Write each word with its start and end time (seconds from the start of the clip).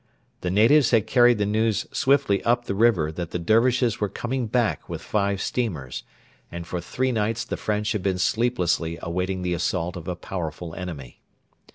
The 0.39 0.49
natives 0.49 0.89
had 0.89 1.05
carried 1.05 1.37
the 1.37 1.45
news 1.45 1.85
swiftly 1.91 2.41
up 2.43 2.65
the 2.65 2.73
river 2.73 3.11
that 3.11 3.29
the 3.29 3.37
Dervishes 3.37 3.99
were 4.01 4.09
coming 4.09 4.47
back 4.47 4.89
with 4.89 5.03
five 5.03 5.39
steamers, 5.43 6.01
and 6.51 6.65
for 6.65 6.81
three 6.81 7.11
nights 7.11 7.45
the 7.45 7.55
French 7.55 7.91
had 7.91 8.01
been 8.01 8.17
sleeplessly 8.17 8.97
awaiting 9.03 9.43
the 9.43 9.53
assault 9.53 9.95
of 9.95 10.07
a 10.07 10.15
powerful 10.15 10.73
enemy. 10.73 11.21